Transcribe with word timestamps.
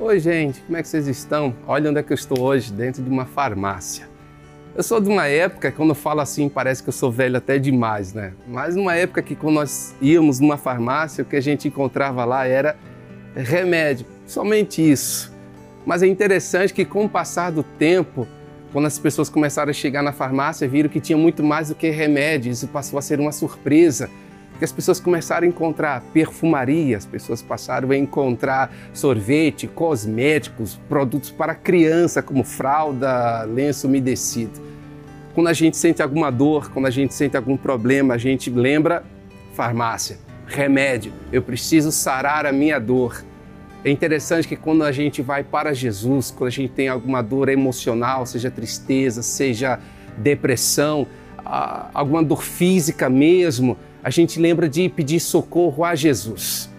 Oi, 0.00 0.20
gente, 0.20 0.60
como 0.60 0.76
é 0.76 0.82
que 0.82 0.86
vocês 0.86 1.08
estão? 1.08 1.52
Olha 1.66 1.90
onde 1.90 1.98
é 1.98 2.04
que 2.04 2.12
eu 2.12 2.14
estou 2.14 2.40
hoje, 2.40 2.72
dentro 2.72 3.02
de 3.02 3.10
uma 3.10 3.26
farmácia. 3.26 4.08
Eu 4.76 4.82
sou 4.84 5.00
de 5.00 5.08
uma 5.08 5.26
época, 5.26 5.72
quando 5.72 5.88
eu 5.88 5.94
falo 5.96 6.20
assim, 6.20 6.48
parece 6.48 6.80
que 6.84 6.88
eu 6.88 6.92
sou 6.92 7.10
velho 7.10 7.36
até 7.36 7.58
demais, 7.58 8.14
né? 8.14 8.32
Mas 8.46 8.76
numa 8.76 8.94
época 8.94 9.20
que 9.22 9.34
quando 9.34 9.56
nós 9.56 9.96
íamos 10.00 10.38
numa 10.38 10.56
farmácia, 10.56 11.22
o 11.22 11.24
que 11.24 11.34
a 11.34 11.40
gente 11.40 11.66
encontrava 11.66 12.24
lá 12.24 12.46
era 12.46 12.76
remédio, 13.34 14.06
somente 14.24 14.88
isso. 14.88 15.34
Mas 15.84 16.00
é 16.00 16.06
interessante 16.06 16.72
que 16.72 16.84
com 16.84 17.06
o 17.06 17.08
passar 17.08 17.50
do 17.50 17.64
tempo, 17.64 18.24
quando 18.72 18.86
as 18.86 19.00
pessoas 19.00 19.28
começaram 19.28 19.70
a 19.70 19.74
chegar 19.74 20.00
na 20.00 20.12
farmácia, 20.12 20.68
viram 20.68 20.88
que 20.88 21.00
tinha 21.00 21.18
muito 21.18 21.42
mais 21.42 21.70
do 21.70 21.74
que 21.74 21.90
remédio, 21.90 22.52
isso 22.52 22.68
passou 22.68 23.00
a 23.00 23.02
ser 23.02 23.18
uma 23.18 23.32
surpresa 23.32 24.08
que 24.58 24.64
as 24.64 24.72
pessoas 24.72 24.98
começaram 24.98 25.46
a 25.46 25.48
encontrar 25.48 26.02
perfumaria, 26.12 26.96
as 26.96 27.06
pessoas 27.06 27.40
passaram 27.40 27.90
a 27.90 27.96
encontrar 27.96 28.74
sorvete, 28.92 29.68
cosméticos, 29.68 30.80
produtos 30.88 31.30
para 31.30 31.54
criança, 31.54 32.20
como 32.20 32.42
fralda, 32.42 33.44
lenço 33.44 33.86
umedecido. 33.86 34.60
Quando 35.34 35.46
a 35.46 35.52
gente 35.52 35.76
sente 35.76 36.02
alguma 36.02 36.30
dor, 36.32 36.70
quando 36.72 36.86
a 36.86 36.90
gente 36.90 37.14
sente 37.14 37.36
algum 37.36 37.56
problema, 37.56 38.14
a 38.14 38.18
gente 38.18 38.50
lembra 38.50 39.04
farmácia, 39.54 40.18
remédio, 40.46 41.12
eu 41.32 41.42
preciso 41.42 41.92
sarar 41.92 42.44
a 42.44 42.52
minha 42.52 42.80
dor. 42.80 43.24
É 43.84 43.90
interessante 43.90 44.48
que 44.48 44.56
quando 44.56 44.82
a 44.82 44.90
gente 44.90 45.22
vai 45.22 45.44
para 45.44 45.72
Jesus, 45.72 46.32
quando 46.36 46.48
a 46.48 46.52
gente 46.52 46.72
tem 46.72 46.88
alguma 46.88 47.22
dor 47.22 47.48
emocional, 47.48 48.26
seja 48.26 48.50
tristeza, 48.50 49.22
seja 49.22 49.78
depressão, 50.16 51.06
alguma 51.94 52.22
dor 52.22 52.42
física 52.42 53.08
mesmo, 53.08 53.76
a 54.08 54.10
gente 54.10 54.40
lembra 54.40 54.70
de 54.70 54.88
pedir 54.88 55.20
socorro 55.20 55.84
a 55.84 55.94
Jesus. 55.94 56.70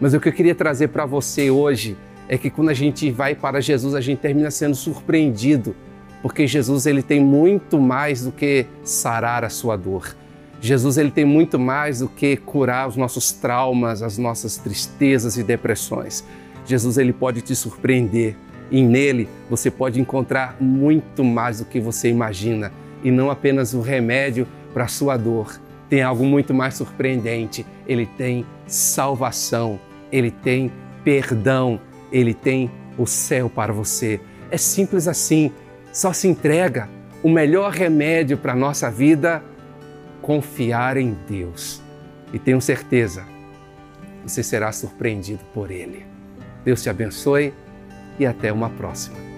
Mas 0.00 0.14
o 0.14 0.20
que 0.20 0.28
eu 0.28 0.32
queria 0.32 0.54
trazer 0.54 0.86
para 0.86 1.04
você 1.04 1.50
hoje 1.50 1.96
é 2.28 2.38
que 2.38 2.48
quando 2.48 2.68
a 2.68 2.74
gente 2.74 3.10
vai 3.10 3.34
para 3.34 3.60
Jesus, 3.60 3.92
a 3.92 4.00
gente 4.00 4.20
termina 4.20 4.52
sendo 4.52 4.76
surpreendido, 4.76 5.74
porque 6.22 6.46
Jesus 6.46 6.86
ele 6.86 7.02
tem 7.02 7.18
muito 7.18 7.80
mais 7.80 8.22
do 8.22 8.30
que 8.30 8.66
sarar 8.84 9.44
a 9.44 9.48
sua 9.48 9.74
dor. 9.74 10.14
Jesus 10.60 10.96
ele 10.96 11.10
tem 11.10 11.24
muito 11.24 11.58
mais 11.58 11.98
do 11.98 12.08
que 12.08 12.36
curar 12.36 12.86
os 12.86 12.96
nossos 12.96 13.32
traumas, 13.32 14.00
as 14.00 14.16
nossas 14.16 14.56
tristezas 14.56 15.36
e 15.36 15.42
depressões. 15.42 16.24
Jesus 16.64 16.98
ele 16.98 17.12
pode 17.12 17.40
te 17.40 17.56
surpreender 17.56 18.36
e 18.70 18.80
nele 18.80 19.28
você 19.50 19.72
pode 19.72 20.00
encontrar 20.00 20.56
muito 20.60 21.24
mais 21.24 21.58
do 21.58 21.64
que 21.64 21.80
você 21.80 22.08
imagina 22.08 22.70
e 23.02 23.10
não 23.10 23.28
apenas 23.28 23.74
o 23.74 23.80
remédio 23.80 24.46
para 24.72 24.84
a 24.84 24.88
sua 24.88 25.16
dor 25.16 25.58
tem 25.90 26.02
algo 26.02 26.24
muito 26.24 26.54
mais 26.54 26.74
surpreendente. 26.74 27.66
Ele 27.86 28.06
tem 28.06 28.46
salvação, 28.66 29.78
ele 30.10 30.30
tem 30.30 30.72
perdão, 31.04 31.80
ele 32.12 32.32
tem 32.32 32.70
o 32.96 33.06
céu 33.06 33.50
para 33.50 33.72
você. 33.72 34.20
É 34.50 34.56
simples 34.56 35.08
assim. 35.08 35.52
Só 35.92 36.12
se 36.12 36.28
entrega. 36.28 36.88
O 37.22 37.28
melhor 37.28 37.72
remédio 37.72 38.38
para 38.38 38.52
a 38.52 38.56
nossa 38.56 38.90
vida 38.90 39.42
confiar 40.22 40.96
em 40.96 41.16
Deus. 41.28 41.82
E 42.32 42.38
tenho 42.38 42.60
certeza, 42.60 43.24
você 44.22 44.42
será 44.42 44.70
surpreendido 44.70 45.40
por 45.52 45.70
Ele. 45.70 46.06
Deus 46.64 46.82
te 46.82 46.88
abençoe 46.88 47.52
e 48.18 48.24
até 48.24 48.52
uma 48.52 48.70
próxima. 48.70 49.29